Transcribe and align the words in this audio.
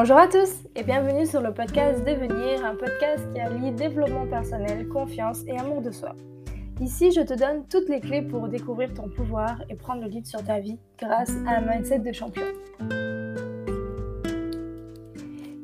Bonjour 0.00 0.16
à 0.16 0.28
tous 0.28 0.62
et 0.76 0.84
bienvenue 0.84 1.26
sur 1.26 1.40
le 1.40 1.52
podcast 1.52 2.04
Devenir, 2.04 2.64
un 2.64 2.76
podcast 2.76 3.26
qui 3.34 3.40
allie 3.40 3.72
développement 3.72 4.28
personnel, 4.28 4.86
confiance 4.86 5.40
et 5.48 5.58
amour 5.58 5.82
de 5.82 5.90
soi. 5.90 6.14
Ici, 6.80 7.10
je 7.10 7.20
te 7.20 7.34
donne 7.34 7.66
toutes 7.68 7.88
les 7.88 7.98
clés 7.98 8.22
pour 8.22 8.46
découvrir 8.46 8.94
ton 8.94 9.08
pouvoir 9.08 9.60
et 9.68 9.74
prendre 9.74 10.02
le 10.02 10.08
lead 10.08 10.24
sur 10.24 10.40
ta 10.44 10.60
vie 10.60 10.78
grâce 11.00 11.32
à 11.48 11.56
un 11.56 11.62
mindset 11.62 11.98
de 11.98 12.12
champion. 12.12 12.46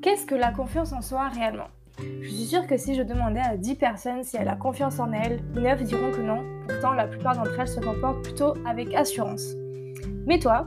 Qu'est-ce 0.02 0.26
que 0.26 0.34
la 0.34 0.50
confiance 0.50 0.92
en 0.92 1.00
soi 1.00 1.28
réellement? 1.28 1.68
Je 2.00 2.28
suis 2.28 2.46
sûre 2.46 2.66
que 2.66 2.76
si 2.76 2.96
je 2.96 3.02
demandais 3.02 3.38
à 3.38 3.56
10 3.56 3.76
personnes 3.76 4.24
si 4.24 4.36
elles 4.36 4.48
a 4.48 4.56
confiance 4.56 4.98
en 4.98 5.12
elles, 5.12 5.44
9 5.54 5.84
diront 5.84 6.10
que 6.10 6.22
non, 6.22 6.42
pourtant 6.66 6.92
la 6.94 7.06
plupart 7.06 7.36
d'entre 7.36 7.60
elles 7.60 7.68
se 7.68 7.78
comportent 7.78 8.24
plutôt 8.24 8.54
avec 8.66 8.92
assurance. 8.94 9.54
Mais 10.26 10.40
toi, 10.40 10.66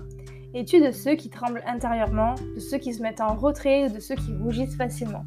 es-tu 0.54 0.80
de 0.80 0.92
ceux 0.92 1.16
qui 1.16 1.30
tremblent 1.30 1.62
intérieurement, 1.66 2.36
de 2.56 2.60
ceux 2.60 2.78
qui 2.78 2.94
se 2.94 3.02
mettent 3.02 3.22
en 3.22 3.36
retrait 3.36 3.86
ou 3.86 3.94
de 3.94 4.00
ceux 4.00 4.16
qui 4.16 4.34
rougissent 4.34 4.76
facilement. 4.76 5.26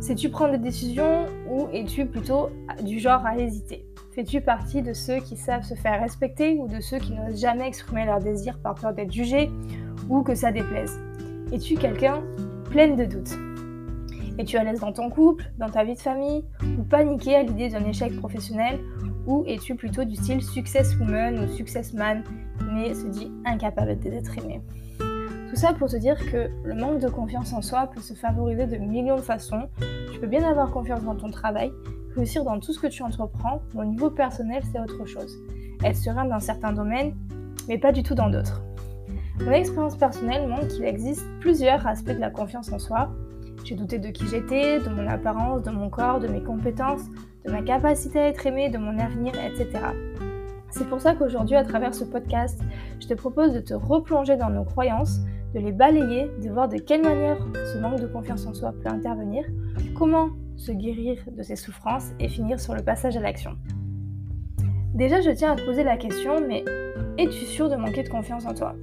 Sais-tu 0.00 0.30
prendre 0.30 0.52
des 0.52 0.58
décisions 0.58 1.26
ou 1.48 1.68
es-tu 1.72 2.06
plutôt 2.06 2.50
du 2.82 2.98
genre 2.98 3.24
à 3.24 3.36
hésiter? 3.36 3.86
Fais-tu 4.12 4.40
partie 4.40 4.82
de 4.82 4.92
ceux 4.92 5.20
qui 5.20 5.36
savent 5.36 5.62
se 5.62 5.74
faire 5.74 6.00
respecter 6.00 6.58
ou 6.58 6.66
de 6.66 6.80
ceux 6.80 6.98
qui 6.98 7.12
n'osent 7.12 7.40
jamais 7.40 7.68
exprimer 7.68 8.04
leurs 8.04 8.18
désirs 8.18 8.58
par 8.58 8.74
peur 8.74 8.92
d'être 8.92 9.12
jugés 9.12 9.50
ou 10.08 10.22
que 10.22 10.34
ça 10.34 10.50
déplaise? 10.50 10.98
Es-tu 11.52 11.76
quelqu'un 11.76 12.22
pleine 12.70 12.96
de 12.96 13.04
doutes? 13.04 13.38
Es-tu 14.38 14.56
à 14.56 14.64
l'aise 14.64 14.80
dans 14.80 14.92
ton 14.92 15.08
couple, 15.08 15.44
dans 15.58 15.68
ta 15.68 15.84
vie 15.84 15.94
de 15.94 16.00
famille 16.00 16.44
ou 16.78 16.82
paniqué 16.82 17.36
à 17.36 17.42
l'idée 17.42 17.68
d'un 17.68 17.84
échec 17.84 18.16
professionnel 18.16 18.80
ou 19.28 19.44
es-tu 19.46 19.74
plutôt 19.74 20.04
du 20.04 20.16
style 20.16 20.42
success 20.42 20.98
woman 20.98 21.38
ou 21.38 21.48
success 21.48 21.92
man 21.92 22.24
mais 22.72 22.94
se 22.94 23.06
dit 23.06 23.30
incapable 23.44 23.98
d'être 23.98 24.36
aimé? 24.38 24.62
Tout 25.50 25.56
ça 25.56 25.74
pour 25.74 25.88
te 25.88 25.96
dire 25.96 26.16
que 26.32 26.48
le 26.64 26.74
manque 26.74 27.00
de 27.00 27.08
confiance 27.08 27.52
en 27.52 27.62
soi 27.62 27.88
peut 27.94 28.00
se 28.00 28.14
favoriser 28.14 28.66
de 28.66 28.78
millions 28.78 29.16
de 29.16 29.20
façons. 29.22 29.68
Tu 30.12 30.18
peux 30.18 30.26
bien 30.26 30.42
avoir 30.42 30.70
confiance 30.70 31.04
dans 31.04 31.14
ton 31.14 31.30
travail, 31.30 31.70
réussir 32.16 32.42
dans 32.42 32.58
tout 32.58 32.72
ce 32.72 32.80
que 32.80 32.86
tu 32.86 33.02
entreprends, 33.02 33.60
mais 33.74 33.82
au 33.82 33.84
niveau 33.84 34.10
personnel, 34.10 34.62
c'est 34.72 34.80
autre 34.80 35.04
chose. 35.06 35.38
Être 35.84 35.96
serein 35.96 36.24
dans 36.24 36.40
certains 36.40 36.72
domaines, 36.72 37.14
mais 37.68 37.78
pas 37.78 37.92
du 37.92 38.02
tout 38.02 38.14
dans 38.14 38.30
d'autres. 38.30 38.62
Mon 39.40 39.52
expérience 39.52 39.96
personnelle 39.96 40.48
montre 40.48 40.68
qu'il 40.68 40.84
existe 40.84 41.24
plusieurs 41.40 41.86
aspects 41.86 42.10
de 42.12 42.18
la 42.18 42.30
confiance 42.30 42.72
en 42.72 42.78
soi. 42.78 43.10
J'ai 43.64 43.74
douté 43.74 43.98
de 43.98 44.08
qui 44.08 44.26
j'étais, 44.26 44.80
de 44.80 44.88
mon 44.88 45.06
apparence, 45.06 45.62
de 45.62 45.70
mon 45.70 45.88
corps, 45.88 46.18
de 46.18 46.28
mes 46.28 46.42
compétences, 46.42 47.04
de 47.48 47.52
ma 47.52 47.62
capacité 47.62 48.20
à 48.20 48.28
être 48.28 48.46
aimé, 48.46 48.68
de 48.68 48.78
mon 48.78 48.98
avenir, 48.98 49.32
etc. 49.34 49.68
C'est 50.70 50.86
pour 50.86 51.00
ça 51.00 51.14
qu'aujourd'hui, 51.14 51.56
à 51.56 51.64
travers 51.64 51.94
ce 51.94 52.04
podcast, 52.04 52.60
je 53.00 53.06
te 53.06 53.14
propose 53.14 53.54
de 53.54 53.60
te 53.60 53.72
replonger 53.72 54.36
dans 54.36 54.50
nos 54.50 54.64
croyances, 54.64 55.20
de 55.54 55.60
les 55.60 55.72
balayer, 55.72 56.30
de 56.42 56.50
voir 56.50 56.68
de 56.68 56.76
quelle 56.76 57.02
manière 57.02 57.38
ce 57.54 57.78
manque 57.78 58.00
de 58.00 58.06
confiance 58.06 58.46
en 58.46 58.52
soi 58.52 58.72
peut 58.82 58.90
intervenir, 58.90 59.44
comment 59.96 60.28
se 60.56 60.72
guérir 60.72 61.18
de 61.30 61.42
ces 61.42 61.56
souffrances 61.56 62.10
et 62.20 62.28
finir 62.28 62.60
sur 62.60 62.74
le 62.74 62.82
passage 62.82 63.16
à 63.16 63.20
l'action. 63.20 63.52
Déjà, 64.92 65.20
je 65.22 65.30
tiens 65.30 65.52
à 65.52 65.56
te 65.56 65.64
poser 65.64 65.84
la 65.84 65.96
question, 65.96 66.46
mais 66.46 66.64
es-tu 67.16 67.46
sûr 67.46 67.70
de 67.70 67.76
manquer 67.76 68.02
de 68.02 68.08
confiance 68.10 68.44
en 68.44 68.52
toi? 68.52 68.74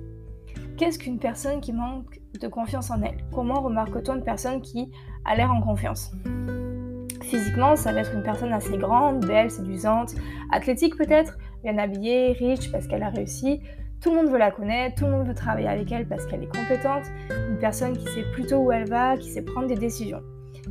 Qu'est-ce 0.77 0.97
qu'une 0.97 1.19
personne 1.19 1.61
qui 1.61 1.71
manque 1.71 2.19
de 2.41 2.47
confiance 2.47 2.89
en 2.89 3.02
elle? 3.03 3.17
Comment 3.31 3.61
remarque-t-on 3.61 4.16
une 4.16 4.23
personne 4.23 4.61
qui 4.61 4.91
a 5.23 5.36
l'air 5.36 5.52
en 5.52 5.61
confiance? 5.61 6.11
Physiquement, 7.36 7.75
ça 7.75 7.91
va 7.91 8.00
être 8.00 8.14
une 8.14 8.23
personne 8.23 8.53
assez 8.53 8.78
grande, 8.78 9.25
belle, 9.25 9.52
séduisante, 9.52 10.16
athlétique 10.53 10.95
peut-être, 10.95 11.38
bien 11.64 11.77
habillée, 11.77 12.31
riche 12.31 12.72
parce 12.72 12.88
qu'elle 12.88 13.03
a 13.03 13.09
réussi. 13.09 13.59
Tout 14.00 14.11
le 14.11 14.16
monde 14.16 14.30
veut 14.30 14.38
la 14.38 14.52
connaître, 14.52 14.95
tout 14.95 15.03
le 15.03 15.11
monde 15.11 15.27
veut 15.27 15.33
travailler 15.33 15.67
avec 15.67 15.92
elle 15.92 16.08
parce 16.08 16.25
qu'elle 16.27 16.44
est 16.44 16.58
compétente. 16.58 17.03
Une 17.50 17.58
personne 17.59 17.97
qui 17.97 18.05
sait 18.05 18.23
plutôt 18.32 18.59
où 18.59 18.71
elle 18.71 18.87
va, 18.87 19.17
qui 19.17 19.30
sait 19.30 19.42
prendre 19.42 19.67
des 19.67 19.76
décisions. 19.76 20.21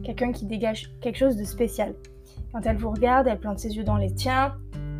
Quelqu'un 0.03 0.33
qui 0.33 0.47
dégage 0.47 0.91
quelque 1.03 1.19
chose 1.19 1.37
de 1.37 1.45
spécial. 1.45 1.95
Quand 2.55 2.65
elle 2.65 2.79
vous 2.79 2.93
regarde, 2.93 3.27
elle 3.27 3.41
plante 3.41 3.59
ses 3.59 3.77
yeux 3.77 3.85
dans 3.85 3.99
les 3.99 4.15
tiens, 4.15 4.55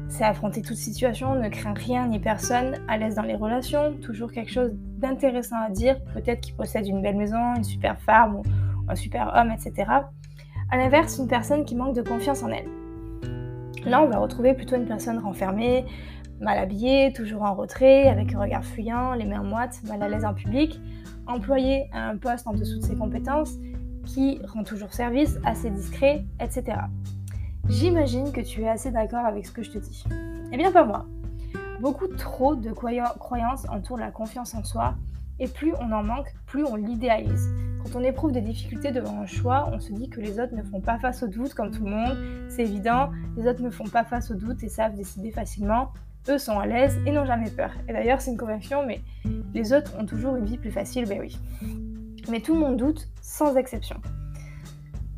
sait 0.09 0.25
affronter 0.25 0.61
toute 0.61 0.77
situation, 0.77 1.35
ne 1.35 1.49
craint 1.49 1.73
rien 1.73 2.09
ni 2.09 2.19
personne, 2.19 2.75
à 2.89 2.99
l'aise 2.99 3.15
dans 3.15 3.23
les 3.23 3.37
relations, 3.37 3.95
toujours 4.03 4.31
quelque 4.31 4.53
chose 4.53 4.73
d'intéressant 4.75 5.63
à 5.67 5.71
dire, 5.71 5.97
peut-être 6.13 6.43
qu'il 6.43 6.57
possède 6.57 6.87
une 6.87 7.01
belle 7.01 7.17
maison, 7.17 7.55
une 7.57 7.65
super 7.65 7.99
femme 8.03 8.37
ou 8.37 8.43
un 8.87 8.97
super 8.97 9.33
homme, 9.35 9.51
etc. 9.51 9.87
A 10.71 10.77
l'inverse, 10.77 11.19
une 11.19 11.29
personne 11.29 11.65
qui 11.65 11.77
manque 11.77 11.95
de 11.95 12.03
confiance 12.03 12.43
en 12.43 12.49
elle. 12.49 12.69
Là, 13.85 14.03
on 14.03 14.09
va 14.09 14.19
retrouver 14.19 14.55
plutôt 14.55 14.77
une 14.77 14.87
personne 14.87 15.19
renfermée, 15.19 15.85
mal 16.41 16.59
habillée, 16.59 17.13
toujours 17.13 17.43
en 17.43 17.55
retrait, 17.55 18.09
avec 18.09 18.35
un 18.35 18.41
regard 18.41 18.65
fuyant, 18.65 19.13
les 19.13 19.27
mains 19.27 19.43
moites, 19.43 19.81
mal 19.87 20.03
à 20.03 20.09
l'aise 20.09 20.25
en 20.25 20.35
public, 20.35 20.81
employée 21.27 21.89
à 21.93 22.09
un 22.09 22.17
poste 22.17 22.47
en 22.47 22.55
dessous 22.55 22.79
de 22.79 22.85
ses 22.85 22.97
compétences, 22.97 23.55
qui 24.07 24.41
rend 24.47 24.65
toujours 24.65 24.93
service, 24.93 25.39
assez 25.45 25.71
discret, 25.71 26.25
etc. 26.41 26.79
J'imagine 27.69 28.33
que 28.33 28.41
tu 28.41 28.63
es 28.63 28.69
assez 28.69 28.91
d'accord 28.91 29.25
avec 29.25 29.47
ce 29.47 29.53
que 29.53 29.63
je 29.63 29.71
te 29.71 29.79
dis. 29.79 30.05
Eh 30.53 30.57
bien, 30.57 30.73
pas 30.73 30.85
moi. 30.85 31.07
Beaucoup 31.81 32.09
trop 32.09 32.55
de 32.55 32.71
croyances 32.73 33.67
entourent 33.69 33.99
la 33.99 34.11
confiance 34.11 34.55
en 34.55 34.65
soi 34.65 34.95
et 35.39 35.49
plus 35.49 35.73
on 35.81 35.93
en 35.93 36.03
manque, 36.03 36.33
plus 36.47 36.65
on 36.65 36.77
l'idéalise. 36.77 37.49
Quand 37.83 37.99
on 37.99 38.05
éprouve 38.05 38.33
des 38.33 38.41
difficultés 38.41 38.93
devant 38.93 39.21
un 39.21 39.27
choix, 39.27 39.69
on 39.73 39.79
se 39.79 39.93
dit 39.93 40.09
que 40.09 40.21
les 40.21 40.41
autres 40.41 40.55
ne 40.55 40.63
font 40.63 40.81
pas 40.81 40.99
face 40.99 41.23
aux 41.23 41.29
doutes 41.29 41.55
comme 41.55 41.71
tout 41.71 41.85
le 41.85 41.91
monde. 41.91 42.17
C'est 42.49 42.63
évident, 42.63 43.11
les 43.37 43.47
autres 43.47 43.63
ne 43.63 43.71
font 43.71 43.89
pas 43.89 44.05
face 44.05 44.31
aux 44.31 44.35
doutes 44.35 44.63
et 44.63 44.69
savent 44.69 44.95
décider 44.95 45.31
facilement. 45.31 45.93
Eux 46.29 46.39
sont 46.39 46.59
à 46.59 46.67
l'aise 46.67 46.99
et 47.05 47.13
n'ont 47.13 47.27
jamais 47.27 47.51
peur. 47.51 47.71
Et 47.89 47.93
d'ailleurs, 47.93 48.21
c'est 48.21 48.31
une 48.31 48.39
conviction, 48.39 48.87
mais 48.87 49.03
les 49.53 49.73
autres 49.75 49.93
ont 49.99 50.07
toujours 50.07 50.37
une 50.37 50.47
vie 50.47 50.57
plus 50.57 50.71
facile, 50.71 51.07
ben 51.07 51.21
oui. 51.21 51.39
Mais 52.31 52.41
tout 52.41 52.55
le 52.55 52.61
monde 52.61 52.79
doute, 52.79 53.09
sans 53.21 53.57
exception. 53.57 54.01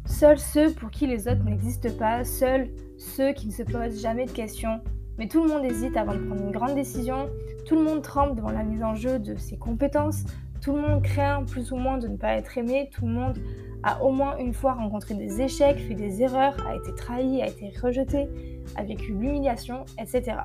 Seuls 0.06 0.38
ceux 0.38 0.72
pour 0.72 0.90
qui 0.90 1.06
les 1.06 1.28
autres 1.28 1.44
n'existent 1.44 1.92
pas, 1.96 2.24
seuls 2.24 2.68
ceux 2.98 3.32
qui 3.32 3.46
ne 3.46 3.52
se 3.52 3.62
posent 3.62 4.00
jamais 4.00 4.26
de 4.26 4.30
questions, 4.30 4.80
mais 5.18 5.28
tout 5.28 5.42
le 5.42 5.48
monde 5.48 5.64
hésite 5.64 5.96
avant 5.96 6.14
de 6.14 6.18
prendre 6.18 6.42
une 6.42 6.52
grande 6.52 6.74
décision, 6.74 7.28
tout 7.64 7.74
le 7.74 7.82
monde 7.82 8.02
tremble 8.02 8.36
devant 8.36 8.50
la 8.50 8.62
mise 8.62 8.82
en 8.82 8.94
jeu 8.94 9.18
de 9.18 9.36
ses 9.36 9.56
compétences, 9.56 10.24
tout 10.60 10.74
le 10.74 10.80
monde 10.80 11.02
craint 11.02 11.44
plus 11.44 11.72
ou 11.72 11.76
moins 11.76 11.98
de 11.98 12.08
ne 12.08 12.16
pas 12.16 12.32
être 12.32 12.58
aimé, 12.58 12.90
tout 12.92 13.06
le 13.06 13.12
monde 13.12 13.38
a 13.82 14.02
au 14.02 14.10
moins 14.10 14.36
une 14.38 14.52
fois 14.52 14.74
rencontré 14.74 15.14
des 15.14 15.40
échecs, 15.40 15.78
fait 15.78 15.94
des 15.94 16.22
erreurs, 16.22 16.56
a 16.66 16.74
été 16.74 16.94
trahi, 16.94 17.42
a 17.42 17.46
été 17.46 17.72
rejeté, 17.80 18.28
a 18.74 18.82
vécu 18.82 19.12
l'humiliation, 19.12 19.84
etc. 20.00 20.38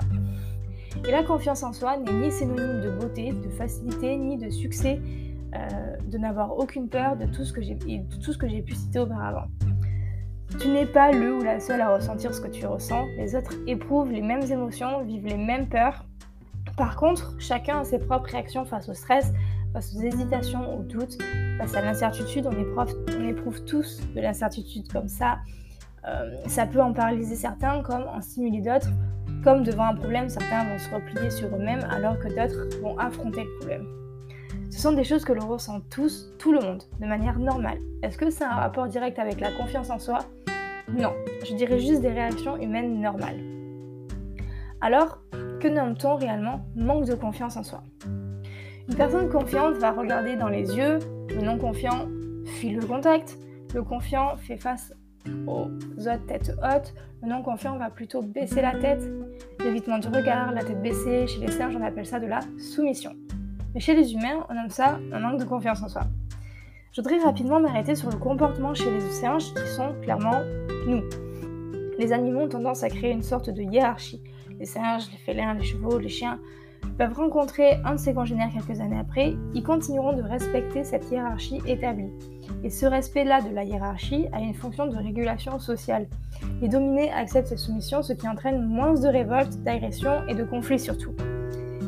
Et 1.08 1.12
la 1.12 1.24
confiance 1.24 1.64
en 1.64 1.74
soi 1.74 1.98
n'est 1.98 2.14
ni 2.14 2.32
synonyme 2.32 2.82
de 2.82 2.92
beauté, 2.92 3.32
de 3.32 3.50
facilité, 3.50 4.16
ni 4.18 4.38
de 4.38 4.50
succès, 4.50 5.02
euh, 5.56 5.98
de 6.06 6.18
n'avoir 6.18 6.58
aucune 6.58 6.88
peur 6.88 7.16
de 7.16 7.26
tout 7.26 7.44
ce 7.44 7.54
que 7.54 7.62
j'ai 7.62 8.62
pu 8.62 8.76
citer 8.76 9.00
auparavant. 9.00 9.48
Tu 10.60 10.68
n'es 10.68 10.86
pas 10.86 11.12
le 11.12 11.36
ou 11.36 11.42
la 11.42 11.60
seule 11.60 11.82
à 11.82 11.96
ressentir 11.96 12.34
ce 12.34 12.42
que 12.42 12.48
tu 12.48 12.66
ressens. 12.66 13.06
Les 13.18 13.36
autres 13.36 13.54
éprouvent 13.68 14.12
les 14.12 14.22
mêmes 14.22 14.44
émotions, 14.44 15.04
vivent 15.04 15.26
les 15.26 15.38
mêmes 15.38 15.68
peurs. 15.68 16.06
Par 16.78 16.96
contre, 16.96 17.34
chacun 17.40 17.80
a 17.80 17.84
ses 17.84 18.00
propres 18.00 18.30
réactions 18.30 18.66
face 18.66 18.88
au 18.90 18.94
stress, 18.94 19.34
face 19.74 19.96
aux 19.96 20.02
hésitations, 20.02 20.78
aux 20.78 20.84
doutes, 20.84 21.18
face 21.58 21.76
à 21.76 21.82
l'incertitude. 21.82 22.48
On 22.48 23.28
éprouve, 23.28 23.64
tous 23.66 24.02
de 24.16 24.22
l'incertitude 24.22 24.92
comme 24.92 25.08
ça. 25.08 25.40
Euh, 26.08 26.36
ça 26.48 26.66
peut 26.66 26.82
en 26.82 26.94
paralyser 26.94 27.36
certains 27.36 27.82
comme 27.82 28.04
en 28.04 28.22
stimuler 28.22 28.62
d'autres. 28.62 28.92
Comme 29.44 29.64
devant 29.64 29.86
un 29.86 29.96
problème, 29.96 30.30
certains 30.30 30.66
vont 30.66 30.78
se 30.78 30.94
replier 30.94 31.32
sur 31.32 31.48
eux-mêmes 31.48 31.88
alors 31.90 32.20
que 32.20 32.28
d'autres 32.28 32.80
vont 32.82 32.98
affronter 33.00 33.44
le 33.44 33.60
problème. 33.60 33.88
Ce 34.70 34.80
sont 34.80 34.94
des 34.94 35.04
choses 35.04 35.26
que 35.26 35.34
l'on 35.34 35.48
ressent 35.48 35.82
tous, 35.90 36.32
tout 36.40 36.54
le 36.54 36.60
monde, 36.60 36.84
de 37.00 37.06
manière 37.06 37.40
normale. 37.40 37.80
Est-ce 38.04 38.18
que 38.18 38.30
c'est 38.30 38.44
un 38.44 38.50
rapport 38.56 38.88
direct 38.88 39.20
avec 39.20 39.40
la 39.40 39.52
confiance 39.52 39.90
en 39.90 40.00
soi? 40.00 40.20
Non, 40.98 41.14
je 41.46 41.56
dirais 41.56 41.80
juste 41.80 42.02
des 42.02 42.10
réactions 42.10 42.58
humaines 42.58 43.00
normales. 43.00 43.40
Alors, 44.82 45.20
que 45.60 45.68
nomme-t-on 45.68 46.16
réellement 46.16 46.66
manque 46.76 47.06
de 47.06 47.14
confiance 47.14 47.56
en 47.56 47.64
soi? 47.64 47.84
Une 48.90 48.96
personne 48.96 49.30
confiante 49.30 49.76
va 49.76 49.92
regarder 49.92 50.36
dans 50.36 50.50
les 50.50 50.76
yeux, 50.76 51.00
le 51.30 51.42
non 51.42 51.58
confiant 51.58 52.08
fuit 52.46 52.72
le 52.72 52.86
contact, 52.86 53.38
le 53.74 53.84
confiant 53.84 54.36
fait 54.38 54.58
face 54.58 54.94
aux 55.48 55.70
autres 55.98 56.26
tête 56.28 56.52
haute, 56.64 56.94
le 57.22 57.30
non 57.30 57.44
confiant 57.44 57.78
va 57.78 57.90
plutôt 57.90 58.22
baisser 58.22 58.62
la 58.62 58.78
tête, 58.78 59.04
l'évitement 59.60 60.00
du 60.00 60.08
regard, 60.08 60.52
la 60.52 60.64
tête 60.64 60.82
baissée, 60.82 61.28
chez 61.28 61.40
les 61.40 61.52
singes 61.52 61.76
on 61.76 61.84
appelle 61.84 62.06
ça 62.06 62.20
de 62.20 62.28
la 62.28 62.40
soumission. 62.58 63.14
Mais 63.74 63.80
chez 63.80 63.96
les 63.96 64.14
humains, 64.14 64.46
on 64.50 64.56
nomme 64.56 64.70
ça 64.70 65.00
un 65.14 65.20
manque 65.20 65.40
de 65.40 65.46
confiance 65.46 65.82
en 65.84 65.88
soi. 65.88 66.02
Je 66.94 67.00
voudrais 67.00 67.20
rapidement 67.20 67.62
m'arrêter 67.62 67.96
sur 67.96 68.10
le 68.10 68.18
comportement 68.18 68.74
chez 68.74 68.92
les 68.92 69.00
singes 69.00 69.54
qui 69.54 69.66
sont 69.66 69.94
clairement 70.02 70.42
nous. 70.86 71.02
Les 71.98 72.12
animaux 72.12 72.42
ont 72.42 72.50
tendance 72.50 72.84
à 72.84 72.90
créer 72.90 73.12
une 73.12 73.22
sorte 73.22 73.50
de 73.50 73.62
hiérarchie. 73.62 74.22
Les 74.60 74.66
singes, 74.66 75.10
les 75.10 75.18
félins, 75.18 75.54
les 75.54 75.64
chevaux, 75.64 75.98
les 76.00 76.10
chiens 76.10 76.38
peuvent 76.98 77.14
rencontrer 77.14 77.76
un 77.86 77.94
de 77.94 77.98
ces 77.98 78.14
congénères 78.14 78.50
quelques 78.52 78.82
années 78.82 79.00
après, 79.00 79.36
ils 79.54 79.64
continueront 79.64 80.12
de 80.12 80.22
respecter 80.22 80.84
cette 80.84 81.10
hiérarchie 81.10 81.62
établie. 81.66 82.12
Et 82.62 82.70
ce 82.70 82.86
respect-là 82.86 83.42
de 83.42 83.56
la 83.56 83.64
hiérarchie 83.64 84.28
a 84.34 84.42
une 84.42 84.54
fonction 84.54 84.88
de 84.88 84.98
régulation 84.98 85.60
sociale. 85.60 86.08
Les 86.62 86.68
dominés 86.68 87.10
acceptent 87.14 87.48
cette 87.48 87.60
soumission, 87.60 88.02
ce 88.02 88.12
qui 88.12 88.28
entraîne 88.28 88.66
moins 88.66 88.96
de 88.96 89.08
révoltes, 89.08 89.64
d'agressions 89.64 90.28
et 90.28 90.36
de 90.36 90.44
conflits 90.44 90.80
surtout. 90.80 91.14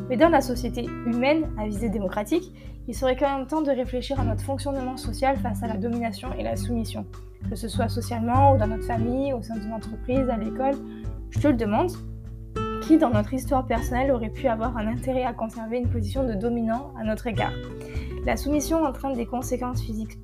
Mais 0.08 0.16
dans 0.16 0.28
la 0.28 0.40
société 0.40 0.84
humaine 1.06 1.50
à 1.58 1.66
visée 1.66 1.88
démocratique, 1.88 2.52
il 2.86 2.94
serait 2.94 3.16
quand 3.16 3.36
même 3.36 3.46
temps 3.46 3.62
de 3.62 3.70
réfléchir 3.70 4.20
à 4.20 4.24
notre 4.24 4.42
fonctionnement 4.42 4.96
social 4.96 5.36
face 5.38 5.62
à 5.62 5.66
la 5.66 5.76
domination 5.76 6.28
et 6.38 6.42
la 6.42 6.56
soumission, 6.56 7.06
que 7.48 7.56
ce 7.56 7.68
soit 7.68 7.88
socialement 7.88 8.54
ou 8.54 8.58
dans 8.58 8.66
notre 8.66 8.84
famille, 8.84 9.32
au 9.32 9.42
sein 9.42 9.56
d'une 9.56 9.72
entreprise, 9.72 10.28
à 10.28 10.36
l'école. 10.36 10.74
Je 11.30 11.40
te 11.40 11.48
le 11.48 11.54
demande, 11.54 11.90
qui 12.82 12.98
dans 12.98 13.10
notre 13.10 13.32
histoire 13.32 13.66
personnelle 13.66 14.10
aurait 14.10 14.28
pu 14.28 14.46
avoir 14.46 14.76
un 14.76 14.86
intérêt 14.86 15.24
à 15.24 15.32
conserver 15.32 15.78
une 15.78 15.88
position 15.88 16.26
de 16.26 16.34
dominant 16.34 16.92
à 17.00 17.04
notre 17.04 17.26
égard? 17.26 17.52
La 18.26 18.36
soumission 18.36 18.84
entraîne 18.84 19.14
des 19.14 19.26
conséquences 19.26 19.82
physiques, 19.82 20.18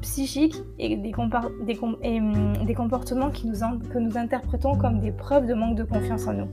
psychiques 0.00 0.56
et 0.78 0.96
des, 0.96 1.12
hum, 1.14 2.74
comportements 2.76 3.30
que 3.30 3.98
nous 3.98 4.16
interprétons 4.16 4.76
comme 4.76 5.00
des 5.00 5.12
preuves 5.12 5.46
de 5.46 5.54
manque 5.54 5.76
de 5.76 5.84
confiance 5.84 6.26
en 6.26 6.34
nous. 6.34 6.48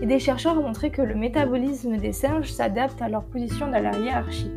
Et 0.00 0.06
des 0.06 0.18
chercheurs 0.18 0.58
ont 0.58 0.62
montré 0.62 0.90
que 0.90 1.02
le 1.02 1.14
métabolisme 1.14 1.96
des 1.96 2.12
singes 2.12 2.50
s'adapte 2.50 3.02
à 3.02 3.08
leur 3.08 3.24
position 3.24 3.66
dans 3.66 3.82
la 3.82 3.96
hiérarchie. 3.98 4.50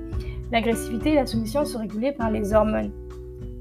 L'agressivité 0.51 1.11
et 1.11 1.15
la 1.15 1.25
soumission 1.25 1.65
sont 1.65 1.79
régulées 1.79 2.11
par 2.11 2.29
les 2.29 2.53
hormones. 2.53 2.91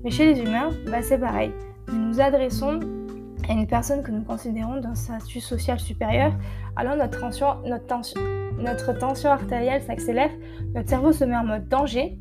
Mais 0.05 0.11
chez 0.11 0.33
les 0.33 0.41
humains, 0.41 0.71
bah 0.91 1.03
c'est 1.03 1.19
pareil. 1.19 1.53
Nous 1.89 2.09
nous 2.09 2.21
adressons 2.21 2.81
à 3.49 3.53
une 3.53 3.67
personne 3.67 4.03
que 4.03 4.11
nous 4.11 4.23
considérons 4.23 4.81
d'un 4.81 4.95
statut 4.95 5.41
social 5.41 5.79
supérieur, 5.79 6.33
alors 6.77 6.97
notre 6.97 7.19
tension, 7.21 7.57
notre 7.67 7.87
tension, 7.87 8.21
notre 8.59 8.93
tension 8.93 9.31
artérielle 9.31 9.83
s'accélère, 9.83 10.31
notre 10.75 10.89
cerveau 10.89 11.13
se 11.13 11.25
met 11.25 11.37
en 11.37 11.45
mode 11.45 11.69
danger. 11.69 12.19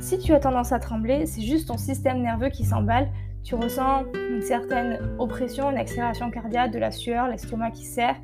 Si 0.00 0.18
tu 0.18 0.32
as 0.32 0.40
tendance 0.40 0.72
à 0.72 0.78
trembler, 0.78 1.26
c'est 1.26 1.42
juste 1.42 1.68
ton 1.68 1.76
système 1.76 2.22
nerveux 2.22 2.48
qui 2.48 2.64
s'emballe. 2.64 3.08
Tu 3.44 3.54
ressens 3.54 4.04
une 4.14 4.42
certaine 4.42 4.98
oppression, 5.18 5.70
une 5.70 5.76
accélération 5.76 6.30
cardiaque, 6.30 6.72
de 6.72 6.78
la 6.78 6.90
sueur, 6.90 7.28
l'estomac 7.28 7.72
qui 7.72 7.84
serre. 7.84 8.16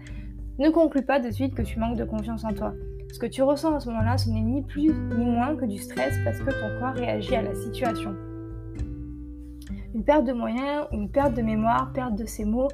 Ne 0.58 0.70
conclue 0.70 1.02
pas 1.02 1.20
de 1.20 1.30
suite 1.30 1.54
que 1.54 1.62
tu 1.62 1.78
manques 1.78 1.96
de 1.96 2.04
confiance 2.04 2.44
en 2.44 2.52
toi. 2.52 2.74
Ce 3.12 3.20
que 3.20 3.26
tu 3.26 3.42
ressens 3.42 3.76
à 3.76 3.80
ce 3.80 3.88
moment-là, 3.90 4.18
ce 4.18 4.28
n'est 4.28 4.40
ni 4.40 4.62
plus 4.62 4.92
ni 5.16 5.24
moins 5.24 5.54
que 5.54 5.64
du 5.64 5.78
stress 5.78 6.16
parce 6.24 6.38
que 6.40 6.50
ton 6.50 6.80
corps 6.80 6.94
réagit 6.94 7.36
à 7.36 7.42
la 7.42 7.54
situation. 7.54 8.16
Une 9.94 10.02
perte 10.02 10.24
de 10.24 10.32
moyens, 10.32 10.86
une 10.90 11.08
perte 11.08 11.34
de 11.34 11.42
mémoire, 11.42 11.92
perte 11.92 12.16
de 12.16 12.26
ses 12.26 12.44
mots, 12.44 12.68